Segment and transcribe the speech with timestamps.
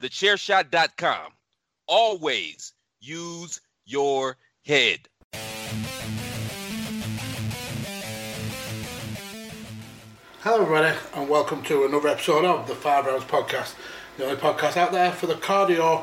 [0.00, 1.32] TheChairShot.com.
[1.86, 5.00] Always use your head.
[10.42, 13.74] Hello, everybody, and welcome to another episode of the Five Rounds Podcast,
[14.16, 16.02] the only podcast out there for the cardio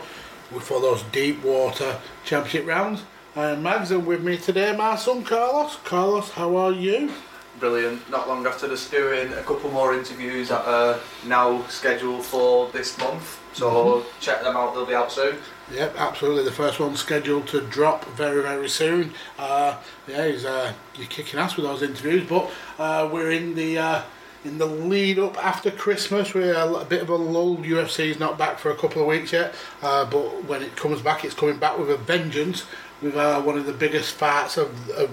[0.59, 3.01] for those deep water championship rounds.
[3.35, 5.77] I am Mags, and with me today, my son Carlos.
[5.83, 7.11] Carlos, how are you?
[7.59, 8.07] Brilliant.
[8.09, 12.97] Not long after just doing a couple more interviews that are now scheduled for this
[12.99, 13.39] month.
[13.53, 14.19] So Mm-hmm.
[14.19, 15.37] check them out, they'll be out soon.
[15.73, 16.43] Yep, absolutely.
[16.43, 19.13] The first one's scheduled to drop very, very soon.
[19.39, 23.77] Uh, yeah, he's, uh, you're kicking ass with those interviews, but uh, we're in the
[23.79, 24.01] uh,
[24.45, 26.33] in the lead up after Christmas.
[26.35, 27.57] We're a, a bit of a lull.
[27.57, 31.01] UFC is not back for a couple of weeks yet, uh, but when it comes
[31.01, 32.65] back, it's coming back with a vengeance.
[33.01, 35.09] With uh, one of the biggest fights of, of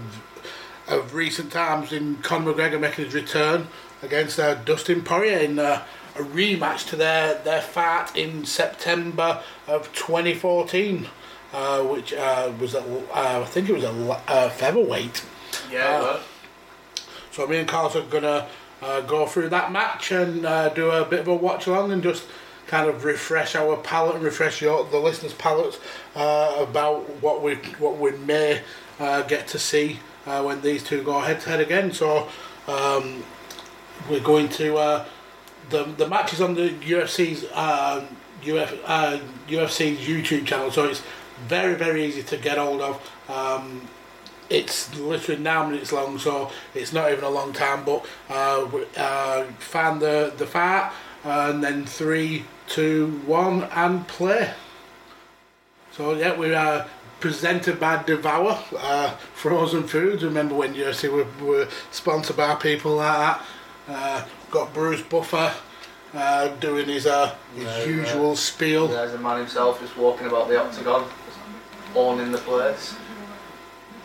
[0.88, 3.68] of recent times in Conor McGregor making his return
[4.02, 5.82] against uh, Dustin Poirier in uh,
[6.16, 11.08] a rematch to their, their fight in September of 2014,
[11.52, 15.24] uh, which uh, was uh, I think it was a uh, featherweight.
[15.70, 16.18] Yeah,
[17.30, 18.48] So me and Carlos are gonna
[18.82, 22.02] uh, go through that match and uh, do a bit of a watch along and
[22.02, 22.24] just
[22.66, 25.78] kind of refresh our palate and refresh your, the listeners' palates
[26.16, 28.62] uh, about what we what we may
[29.00, 31.92] uh, get to see uh, when these two go head to head again.
[31.92, 32.28] So
[32.66, 33.24] um,
[34.08, 35.04] we're going to uh,
[35.70, 38.08] the the match is on the UFC's um,
[38.46, 39.18] Uf, uh,
[39.48, 41.02] UFC's YouTube channel, so it's
[41.46, 43.10] very very easy to get hold of.
[43.28, 43.88] Um,
[44.50, 47.84] it's literally nine minutes long, so it's not even a long time.
[47.84, 50.92] But uh, uh, find the the fight,
[51.24, 54.52] and then three, two, one, and play.
[55.92, 56.86] So yeah, we are
[57.24, 60.22] presented by Devour uh, Frozen Foods.
[60.22, 63.42] Remember when UFC were, were sponsored by people like that?
[63.88, 65.50] Uh, got Bruce Buffer
[66.12, 68.88] uh, doing his uh, his usual spiel.
[68.88, 71.08] there's the man himself just walking about the octagon,
[71.94, 72.94] owning the place.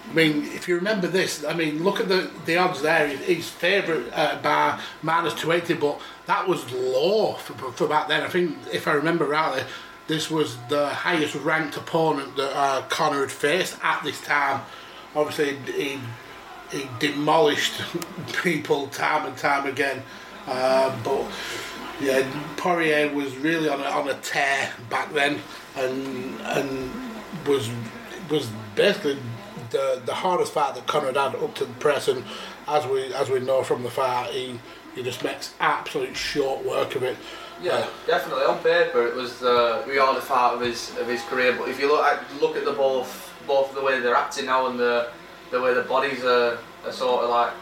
[0.09, 3.05] I mean, if you remember this, I mean, look at the, the odds there.
[3.05, 8.23] His, his favourite uh, bar minus 280, but that was low for, for back then.
[8.23, 9.63] I think, if I remember rightly,
[10.09, 14.61] this was the highest ranked opponent that uh, Conor had faced at this time.
[15.15, 15.99] Obviously, he,
[16.71, 17.81] he demolished
[18.41, 20.01] people time and time again.
[20.47, 21.29] Uh, but
[22.01, 22.27] yeah,
[22.57, 25.39] Poirier was really on a, on a tear back then,
[25.77, 26.91] and and
[27.47, 27.69] was
[28.31, 29.17] was basically
[29.69, 32.07] the the hardest fight that Conor had up to the press.
[32.07, 32.23] And
[32.67, 34.59] as we as we know from the fight, he
[34.95, 37.15] he just makes absolute short work of it.
[37.61, 38.45] Yeah, definitely.
[38.45, 41.55] On paper, it was uh, the the part of his of his career.
[41.57, 44.67] But if you look at look at the both both the way they're acting now
[44.67, 45.09] and the
[45.51, 47.53] the way the bodies are, are sort of like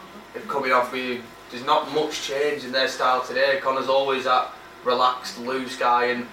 [0.48, 3.60] coming off, we, there's not much change in their style today.
[3.62, 4.52] Conor's always that
[4.84, 6.28] relaxed, loose guy, and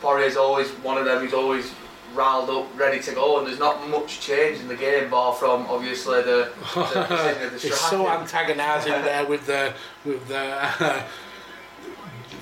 [0.00, 1.72] Poirier's always one of them who's always
[2.14, 3.38] riled up, ready to go.
[3.38, 6.80] And there's not much change in the game, bar from obviously the, the
[7.50, 9.74] the It's so antagonising there with the
[10.04, 11.02] with the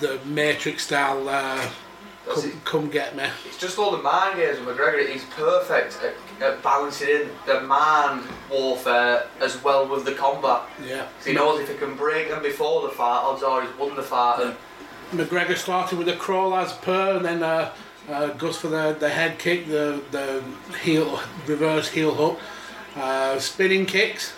[0.03, 1.29] the Matrix style.
[1.29, 1.71] Uh,
[2.29, 2.65] come, it.
[2.65, 3.25] come get me.
[3.47, 5.09] It's just all the mind games with McGregor.
[5.09, 10.63] He's perfect at, at balancing in the mind warfare as well with the combat.
[10.85, 11.07] Yeah.
[11.25, 14.03] he knows if he can break them before the fight, odds are he's won the
[14.03, 14.43] fight.
[14.43, 14.57] And
[15.19, 17.73] McGregor started with a crawl as per, and then uh,
[18.09, 20.43] uh, goes for the, the head kick, the the
[20.79, 22.41] heel reverse heel hook,
[22.97, 24.33] uh, spinning kicks.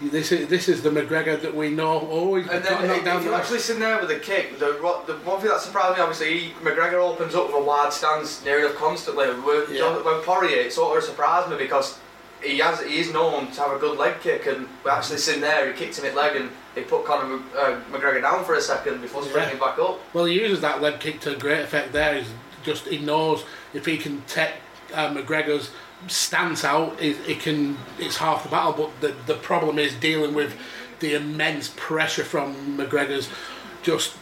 [0.00, 1.98] This is this is the McGregor that we know.
[1.98, 4.66] Always And then knocked down if you the actually sit there with a kick, the,
[5.06, 8.44] the one thing that surprised me, obviously, he, McGregor opens up with a wide stance
[8.44, 9.26] near enough constantly.
[9.40, 9.96] With, Yeah.
[10.02, 11.98] When Poirier, it sort of surprised me because
[12.44, 15.40] he has he is known to have a good leg kick, and we actually sitting
[15.40, 18.60] there, he kicked him in leg, and he put Conor uh, McGregor down for a
[18.60, 19.66] second before springing Yeah.
[19.66, 19.98] back up.
[20.14, 21.92] Well, he uses that leg kick to great effect.
[21.92, 22.28] There, he's
[22.62, 23.44] just he knows
[23.74, 24.52] if he can take
[24.94, 25.70] uh, McGregor's
[26.06, 27.76] stance out, it, it can.
[27.98, 28.72] It's half the battle.
[28.72, 30.56] But the the problem is dealing with
[31.00, 33.28] the immense pressure from McGregor's
[33.82, 34.16] just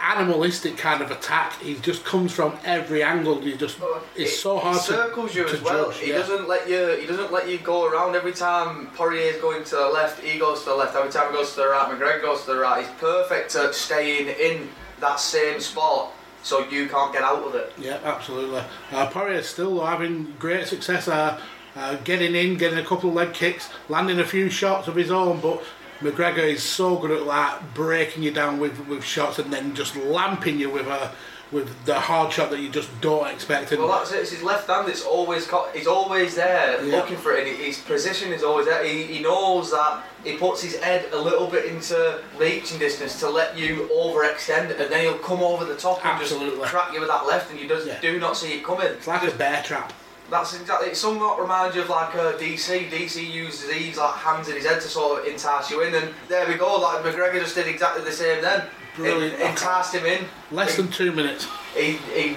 [0.00, 1.52] animalistic kind of attack.
[1.60, 3.40] He just comes from every angle.
[3.42, 3.78] You just
[4.16, 5.90] it's It- so hard he to circles you to as well.
[5.90, 6.18] he yeah.
[6.18, 6.96] doesn't let you.
[7.00, 8.88] He doesn't let you go around every time.
[8.96, 10.20] Poirier's going to the left.
[10.20, 10.96] He goes to the left.
[10.96, 12.84] Every time he goes to the right, McGregor goes to the right.
[12.84, 14.68] He's perfect at staying in
[15.00, 17.72] that same spot, so you can't get out of it.
[17.78, 18.62] Yeah, absolutely.
[18.90, 21.40] Uh, Poirier's still having great success, uh,
[21.76, 25.10] uh, getting in, getting a couple of leg kicks, landing a few shots of his
[25.10, 25.62] own, but
[26.00, 29.94] McGregor is so good at that, breaking you down with, with shots and then just
[29.96, 31.12] lamping you with a
[31.52, 33.70] with the hard shot that you just don't expect.
[33.72, 34.20] And Well, that's it.
[34.20, 34.88] It's his left hand.
[34.88, 36.96] It's always co- he's always there Yeah.
[36.96, 37.46] looking for it.
[37.46, 38.82] And his position is always there.
[38.82, 43.28] He, he knows that he puts his head a little bit into reaching distance to
[43.28, 47.08] let you overextend, and then he'll come over the top and just crack you with
[47.10, 48.00] that left, and you just Yeah.
[48.00, 48.86] do not see it coming.
[48.86, 49.92] it's like a bear trap.
[50.30, 50.88] That's exactly.
[50.88, 52.88] It somewhat reminds you of like uh, a DC.
[52.90, 56.14] DC uses these like hands in his head to sort of entice you in, and
[56.28, 56.76] there we go.
[56.76, 58.62] Like McGregor just did exactly the same then.
[58.96, 59.34] Brilliant.
[59.34, 60.26] It, enticed him in.
[60.50, 61.46] Less He- than two minutes.
[61.74, 62.36] he, he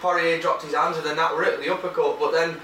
[0.00, 2.20] Poirier dropped his hands and then that were it, the uppercut.
[2.20, 2.56] But then,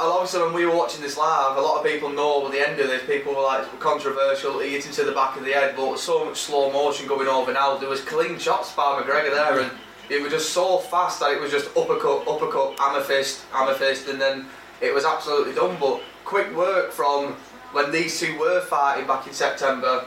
[0.00, 2.80] obviously, when we were watching this live, a lot of people know at the end
[2.80, 5.74] of this, people were like controversial, he hit him to the back of the head,
[5.76, 7.76] but so much slow motion going over now.
[7.76, 9.70] There was clean shots by McGregor there, and
[10.10, 14.08] it was just so fast that it was just uppercut, uppercut, hammer fist, hammer fist,
[14.08, 14.46] and then
[14.80, 15.76] it was absolutely done.
[15.78, 17.34] But quick work from
[17.72, 20.04] when these two were fighting back in September,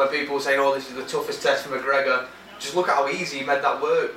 [0.00, 2.26] when people were saying, "Oh, this is the toughest test for McGregor."
[2.58, 4.12] Just look at how easy he made that work.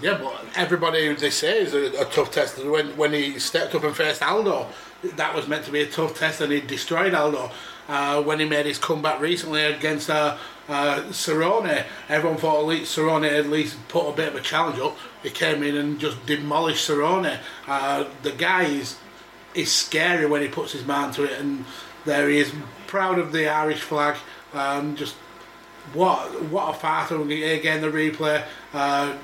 [0.00, 2.64] Yeah, but everybody who they say is a, a tough test.
[2.64, 4.68] When when he stepped up and faced Aldo,
[5.02, 7.50] that was meant to be a tough test, and he destroyed Aldo.
[7.88, 10.36] Uh, when he made his comeback recently against uh,
[10.68, 14.80] uh, Cerrone, everyone thought at least Cerrone at least put a bit of a challenge
[14.80, 14.96] up.
[15.22, 17.38] He came in and just demolished Cerrone.
[17.66, 18.96] Uh, the guy is
[19.54, 21.64] is scary when he puts his mind to it, and
[22.04, 22.52] there he is,
[22.86, 24.16] proud of the Irish flag.
[24.52, 25.14] Um, just
[25.92, 27.20] what what a fighter!
[27.20, 28.44] Again, the replay.
[28.72, 29.16] Uh,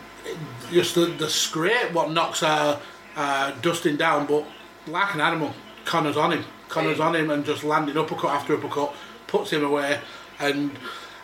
[0.71, 2.79] just the, the scrape what knocks uh,
[3.17, 4.45] uh, Dustin down, but
[4.87, 5.53] like an animal,
[5.85, 6.45] Conor's on him.
[6.69, 8.95] Conor's on him and just landing uppercut after uppercut,
[9.27, 10.01] puts him away,
[10.39, 10.71] and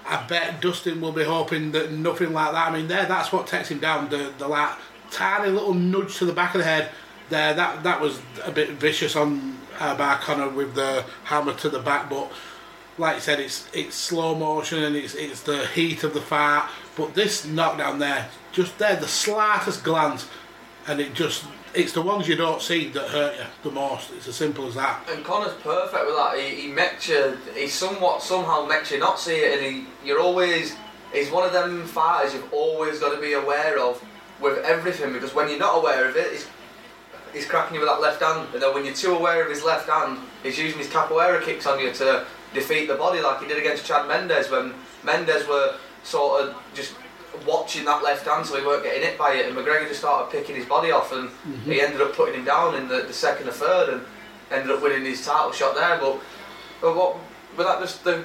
[0.07, 2.69] I bet Dustin will be hoping that nothing like that.
[2.69, 4.09] I mean, there that's what takes him down.
[4.11, 4.77] The the like
[5.11, 6.91] tiny little nudge to the back of the head.
[7.31, 11.69] There, that that was a bit vicious on uh, by Conor with the hammer to
[11.69, 12.33] the back, but
[12.99, 16.69] like I said, it's it's slow motion and it's it's the heat of the fight.
[16.97, 20.29] But this knockdown there, just there, the slightest glance,
[20.87, 24.11] and it just it's the ones you don't see that hurt you the most.
[24.17, 25.09] It's as simple as that.
[25.11, 26.39] And Conor's perfect with that.
[26.39, 30.21] He, he makes you, he somewhat somehow makes you not see it, and he, you're
[30.21, 30.77] always,
[31.13, 34.03] he's one of them fighters you've always got to be aware of
[34.41, 36.49] with everything because when you're not aware of it, he's,
[37.33, 39.63] he's cracking you with that left hand, and then when you're too aware of his
[39.63, 43.49] left hand, he's using his capoeira kicks on you to defeat the body like he
[43.49, 44.75] did against Chad Mendes when
[45.05, 46.95] Mendes were sort of just
[47.47, 50.31] watching that left hand so he weren't getting hit by it and McGregor just started
[50.31, 51.31] picking his body off and
[51.65, 51.83] he mhm.
[51.83, 54.03] ended up putting him down in the, the second or third and
[54.51, 55.99] ended up winning his title shot there.
[55.99, 56.21] But,
[56.81, 57.17] but what
[57.57, 58.25] but that just the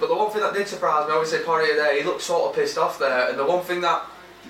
[0.00, 2.56] But the one thing that did surprise me, obviously Poirier there, he looked sort of
[2.56, 3.30] pissed off there.
[3.30, 4.04] And the one thing that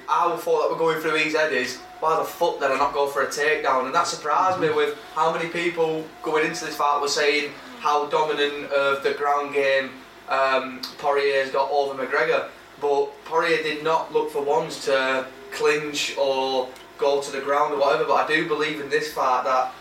[0.08, 2.94] I thought that were going through his head is, why the fuck did I not
[2.94, 3.86] go for a takedown?
[3.86, 8.06] And that surprised me with how many people going into this fight were saying how
[8.06, 9.90] dominant of the ground game
[10.28, 12.48] um, Poirier's got over McGregor.
[12.80, 16.68] But Poirier did not look for once to clinch or
[16.98, 18.04] go to the ground or whatever.
[18.04, 19.72] But I do believe in this fight that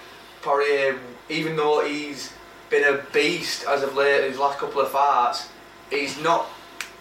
[0.42, 1.00] Poirier,
[1.30, 2.34] even though he's
[2.70, 5.50] been a beast as of late in his last couple of fights,
[5.90, 6.48] he's not.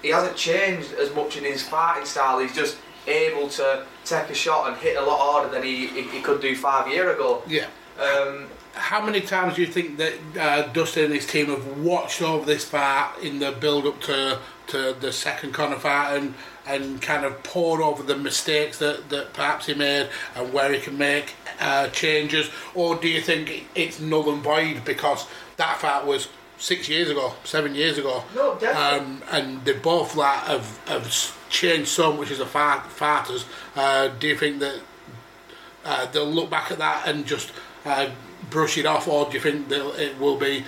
[0.02, 2.38] He hasn't changed as much in his fighting style.
[2.38, 6.02] He's just able to take a shot and hit a lot harder than he, he,
[6.02, 7.42] he could do five years ago.
[7.46, 7.66] Yeah.
[8.00, 12.20] Um, How many times do you think that uh, Dustin and his team have watched
[12.20, 16.34] over this fight in the build up to to the second Conor fight and
[16.66, 20.80] and kind of poured over the mistakes that, that perhaps he made and where he
[20.80, 25.26] can make uh, changes, or do you think it's null and void because
[25.56, 28.24] that fight was six years ago, seven years ago?
[28.34, 28.98] No, definitely.
[28.98, 33.44] Um, and they both like have, have changed so much as a fight, fighters.
[33.74, 34.80] Uh, do you think that
[35.84, 37.52] uh, they'll look back at that and just
[37.84, 38.10] uh,
[38.50, 40.64] brush it off, or do you think they'll, it will be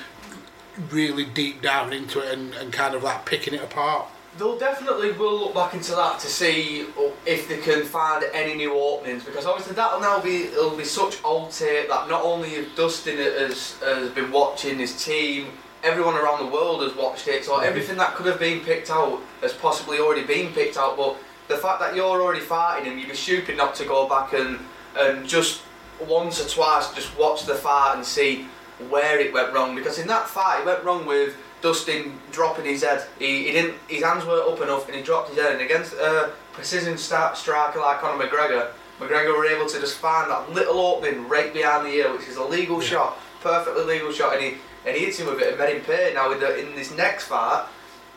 [0.90, 4.06] really deep down into it and, and kind of like picking it apart?
[4.38, 6.86] They'll definitely will look back into that to see
[7.26, 11.22] if they can find any new openings because obviously that'll now be it'll be such
[11.24, 15.48] old tape that not only Dustin has, has been watching his team,
[15.82, 17.66] everyone around the world has watched it, so mm-hmm.
[17.66, 20.96] everything that could have been picked out has possibly already been picked out.
[20.96, 21.16] But
[21.48, 24.60] the fact that you're already fighting him, you'd be stupid not to go back and
[24.96, 25.62] and just
[26.06, 28.46] once or twice just watch the fight and see
[28.88, 32.82] where it went wrong because in that fight it went wrong with Dustin dropping his
[32.82, 33.06] head.
[33.18, 35.92] He, he didn't his hands weren't up enough and he dropped his head and against
[35.94, 40.78] a precision start striker like Conor McGregor, McGregor were able to just find that little
[40.78, 44.54] opening right behind the ear, which is a legal shot, perfectly legal shot, and he
[44.84, 46.12] and he hits him with it and made him pay.
[46.14, 47.66] Now in, the, in this next fight,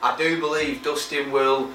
[0.02, 1.70] I do believe Dustin will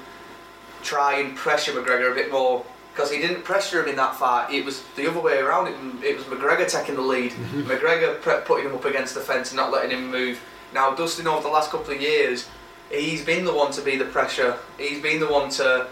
[0.83, 4.51] try and pressure McGregor a bit more because he didn't pressure him in that fight.
[4.51, 5.67] It was the other way around.
[5.67, 7.31] It, it was McGregor taking the lead.
[7.31, 7.61] Mm-hmm.
[7.69, 10.41] McGregor pre- putting him up against the fence and not letting him move.
[10.73, 12.47] Now Dustin over the last couple of years,
[12.91, 14.57] he's been the one to be the pressure.
[14.77, 15.87] He's been the one to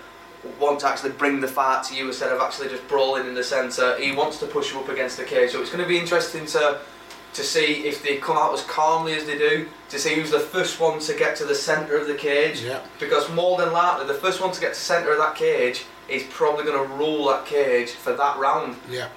[0.60, 3.44] want to actually bring the fight to you instead of actually just brawling in the
[3.44, 3.98] centre.
[4.00, 5.52] He wants to push you up against the cage.
[5.52, 6.80] So it's going to be interesting to
[7.36, 10.40] to see if they come out as calmly as they do, to see who's the
[10.40, 12.62] first one to get to the centre of the cage.
[12.62, 12.80] Yeah.
[12.98, 15.84] Because more than likely, the first one to get to the centre of that cage
[16.08, 18.78] is probably going to rule that cage for that round.
[18.90, 19.10] Yeah.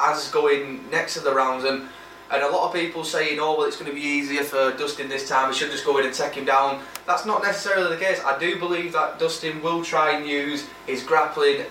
[0.00, 1.88] As going next to the rounds, and
[2.30, 5.08] and a lot of people saying, oh well, it's going to be easier for Dustin
[5.08, 5.48] this time.
[5.48, 6.82] We should just go in and take him down.
[7.06, 8.20] That's not necessarily the case.
[8.24, 11.64] I do believe that Dustin will try and use his grappling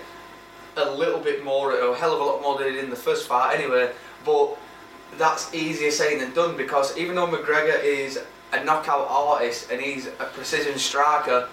[0.76, 2.90] a little bit more, or a hell of a lot more than he did in
[2.90, 3.92] the first fight, anyway.
[4.24, 4.56] But
[5.16, 8.18] that's easier saying than done because even though McGregor is
[8.52, 11.48] a knockout artist and he's a precision striker,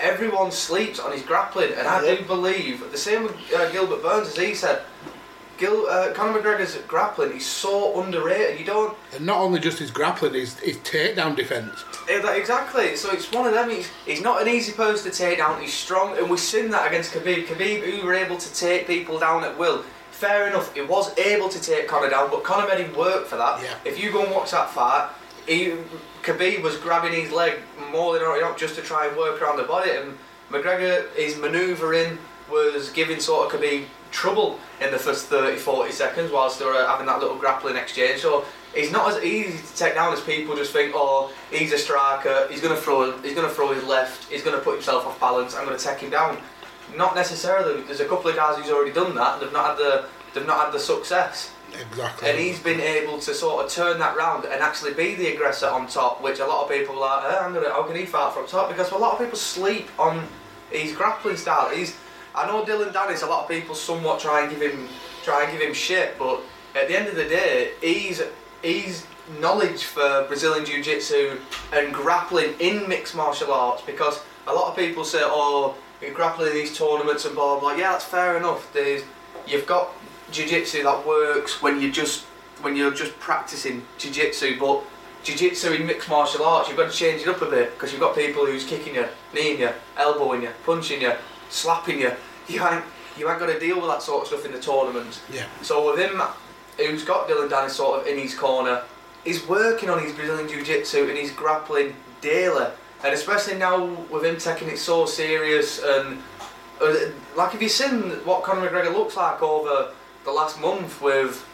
[0.00, 4.28] everyone sleeps on his grappling, and I do believe the same with uh, Gilbert Burns
[4.28, 4.82] as he said.
[5.58, 8.58] Gil, uh, Conor McGregor's grappling is so underrated.
[8.58, 11.84] You don't And not only just his grappling, his, his takedown defence.
[12.08, 12.96] Yeah, exactly.
[12.96, 13.70] So it's one of them.
[13.70, 15.60] He's, he's not an easy person to take down.
[15.60, 17.46] He's strong, and we've seen that against Khabib.
[17.46, 19.84] Khabib, who were able to take people down at will.
[20.10, 23.36] Fair enough, he was able to take Conor down, but Conor made him work for
[23.36, 23.62] that.
[23.62, 23.74] Yeah.
[23.84, 25.10] If you go and watch that fight,
[25.46, 25.74] he,
[26.22, 27.58] Khabib was grabbing his leg
[27.90, 30.16] more than not just to try and work around the body, and
[30.50, 32.18] McGregor, is manoeuvring
[32.50, 36.86] was giving sort of Khabib trouble in the first 30, 40 seconds whilst they were
[36.86, 38.20] having that little grappling exchange.
[38.20, 40.92] So he's not as easy to take down as people just think.
[40.94, 42.46] Oh, he's a striker.
[42.50, 43.16] He's gonna throw.
[43.18, 44.30] He's gonna throw his left.
[44.30, 45.54] He's gonna put himself off balance.
[45.54, 46.38] I'm gonna take him down.
[46.96, 47.82] Not necessarily.
[47.82, 49.34] There's a couple of guys who's already done that.
[49.34, 50.06] And they've not had the.
[50.32, 51.52] They've not had the success.
[51.72, 52.28] Exactly.
[52.28, 55.66] And he's been able to sort of turn that round and actually be the aggressor
[55.66, 58.06] on top, which a lot of people are like, eh, I'm gonna, how can he
[58.06, 58.68] fight from top?
[58.68, 60.26] Because a lot of people sleep on
[60.70, 61.70] his grappling style.
[61.70, 61.96] He's,
[62.34, 64.88] I know Dillon Danis, a lot of people somewhat try and give him,
[65.22, 66.40] try and give him shit, but
[66.74, 68.20] at the end of the day, he's,
[68.60, 69.06] he's
[69.38, 71.38] knowledge for Brazilian Jiu-Jitsu
[71.72, 76.48] and grappling in mixed martial arts because a lot of people say, oh, you're grappling
[76.48, 77.72] in these tournaments and blah blah.
[77.72, 78.70] Yeah, that's fair enough.
[78.72, 79.02] There's,
[79.46, 79.90] you've got
[80.32, 82.24] jiu-jitsu that works when you just
[82.62, 84.82] when you're just practicing jiu-jitsu, but
[85.22, 88.00] jiu-jitsu in mixed martial arts, you've got to change it up a bit because you've
[88.00, 91.12] got people who's kicking you, kneeing you, elbowing you, punching you,
[91.54, 92.12] slapping you.
[92.46, 92.84] You ain't,
[93.16, 95.18] you ain't got to deal with that sort of stuff in the tournament.
[95.32, 95.46] Yeah.
[95.62, 96.20] So with him,
[96.76, 98.82] who's got Dillon Danis sort of in his corner,
[99.24, 102.66] he's working on his Brazilian Jiu-Jitsu and he's grappling daily.
[103.02, 106.22] And especially now with him taking it so serious and
[106.82, 106.94] uh,
[107.36, 109.92] like have you seen what Conor McGregor looks like over
[110.24, 111.46] the last month with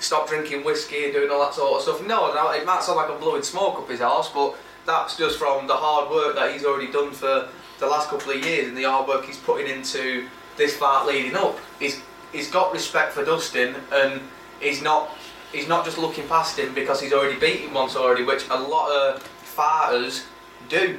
[0.00, 2.06] stop drinking whiskey and doing all that sort of stuff?
[2.06, 5.38] No, no it might sound like I'm blowing smoke up his arse, but that's just
[5.38, 8.76] from the hard work that he's already done for the last couple of years and
[8.76, 11.58] the hard work he's putting into this fight leading up.
[11.78, 12.00] He's
[12.32, 14.20] he's got respect for Dustin and
[14.60, 15.10] he's not
[15.52, 18.90] he's not just looking past him because he's already beaten once already, which a lot
[18.90, 20.24] of fighters
[20.68, 20.98] do.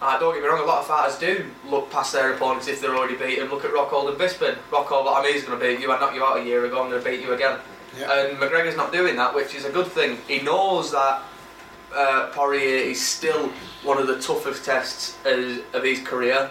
[0.00, 2.80] Uh, don't get me wrong, a lot of fighters do look past their opponents if
[2.82, 3.48] they're already beaten.
[3.48, 4.56] Look at Rockhold and Bisping.
[4.70, 5.90] Rockhold, I mean, going to beat you.
[5.90, 6.82] I knocked you out a year ago.
[6.82, 7.58] I'm going to beat you again.
[7.98, 8.12] Yeah.
[8.12, 10.18] And McGregor's not doing that, which is a good thing.
[10.28, 11.22] He knows that
[11.94, 13.50] uh, Poirier is still
[13.82, 16.50] one of the toughest tests as, of his career,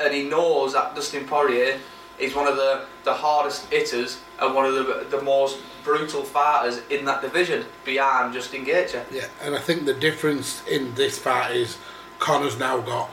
[0.00, 1.78] and he knows that Dustin Poirier
[2.18, 6.80] is one of the, the hardest hitters and one of the the most brutal fighters
[6.90, 9.02] in that division behind Justin Gaethje.
[9.12, 11.78] Yeah, and I think the difference in this fight is
[12.18, 13.10] Conor's now got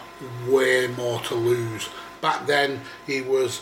[0.47, 1.89] way more to lose.
[2.21, 3.61] Back then, he was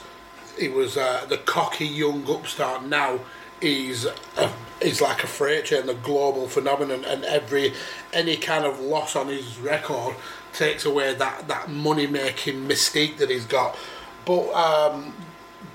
[0.58, 2.86] he was uh, the cocky young upstart.
[2.86, 3.20] Now
[3.62, 4.51] a,
[4.82, 7.74] he's like a freight train, the global phenomenon, and every
[8.13, 10.16] any kind of loss on his record
[10.54, 13.78] takes away that that money making mystique that he's got.
[14.25, 15.13] But um,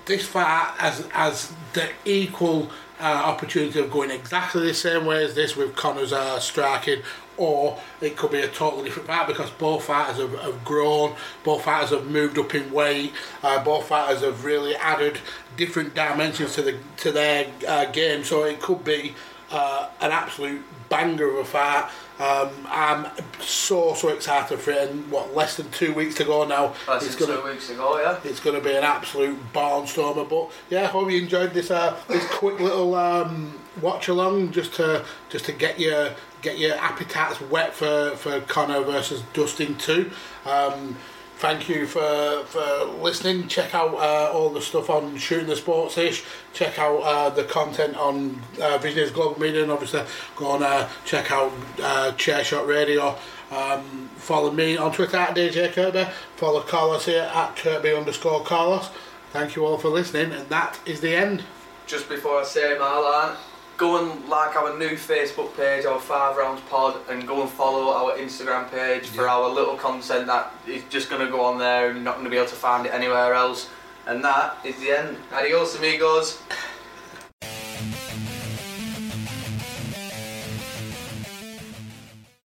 [0.05, 5.35] this fight has has the equal uh, opportunity of going exactly the same way as
[5.35, 7.01] this with Conor's uh, striking,
[7.37, 11.63] or it could be a totally different fight because both fighters have, have grown, both
[11.63, 13.13] fighters have moved up in weight,
[13.43, 15.19] uh, both fighters have really added
[15.57, 18.23] different dimensions to the to their uh, game.
[18.23, 19.15] So it could be
[19.51, 21.89] uh, an absolute banger of a fight.
[22.17, 23.07] Um, I'm
[23.41, 26.73] so so excited for it, and what less than two weeks to go now.
[26.87, 28.19] That's it's gonna two weeks ago, yeah.
[28.23, 30.27] it's going to be an absolute barnstormer.
[30.27, 35.03] But yeah, hope you enjoyed this uh, this quick little um, watch along just to
[35.29, 36.11] just to get your
[36.45, 40.11] get your appetites wet for for Conor versus Dustin two.
[40.45, 40.95] Um,
[41.37, 43.47] thank you for for listening.
[43.47, 46.23] Check out uh, all the stuff on shooting the sports ish.
[46.53, 50.03] Check out uh, the content on uh, Visionaries Global Media, and obviously
[50.35, 53.17] go on uh, check out uh, Chairshot Radio.
[53.51, 56.05] Um, follow me on Twitter at DJ Kirby.
[56.35, 58.89] Follow Carlos here at Kirby underscore Carlos.
[59.31, 61.43] Thank you all for listening, and that is the end.
[61.87, 63.37] Just before I say my line,
[63.77, 67.91] go and like our new Facebook page, our Five Rounds Pod, and go and follow
[67.91, 71.87] our Instagram page for our little content that is just going to go on there
[71.87, 73.69] and you're not going to be able to find it anywhere else.
[74.07, 75.17] And that is the end.
[75.33, 76.41] Adios, amigos.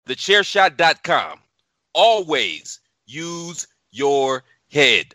[0.06, 1.38] TheChairShot.com.
[1.94, 5.14] Always use your head.